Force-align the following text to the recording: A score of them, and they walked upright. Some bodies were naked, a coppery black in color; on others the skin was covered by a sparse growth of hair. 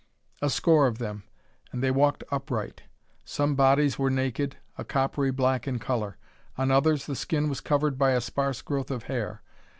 A 0.41 0.49
score 0.49 0.87
of 0.87 0.97
them, 0.97 1.25
and 1.71 1.83
they 1.83 1.91
walked 1.91 2.23
upright. 2.31 2.81
Some 3.23 3.53
bodies 3.53 3.99
were 3.99 4.09
naked, 4.09 4.55
a 4.75 4.83
coppery 4.83 5.29
black 5.29 5.67
in 5.67 5.77
color; 5.77 6.17
on 6.57 6.71
others 6.71 7.05
the 7.05 7.15
skin 7.15 7.49
was 7.49 7.61
covered 7.61 7.99
by 7.99 8.13
a 8.13 8.21
sparse 8.21 8.63
growth 8.63 8.89
of 8.89 9.03
hair. 9.03 9.43